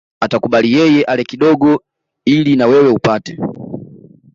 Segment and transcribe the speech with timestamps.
[0.25, 1.81] Atakubali yeye ale kidogo
[2.25, 3.37] ili na wewe upate